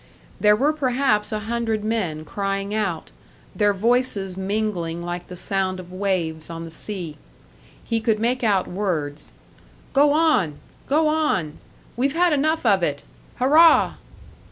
There 0.39 0.55
were 0.55 0.73
perhaps 0.73 1.31
a 1.31 1.41
hundred 1.41 1.83
men 1.83 2.25
crying 2.25 2.73
out, 2.73 3.11
their 3.55 3.71
voices 3.71 4.35
mingling 4.35 5.03
like 5.03 5.27
the 5.27 5.35
sound 5.35 5.79
of 5.79 5.93
waves 5.93 6.49
on 6.49 6.65
the 6.65 6.71
sea. 6.71 7.17
He 7.83 8.01
could 8.01 8.17
make 8.17 8.43
out 8.43 8.67
words: 8.67 9.31
"Go 9.93 10.11
on! 10.11 10.55
Go 10.87 11.07
on! 11.07 11.59
We've 11.95 12.15
had 12.15 12.33
enough 12.33 12.65
of 12.65 12.81
it! 12.81 13.03
Hurrah!" 13.35 13.93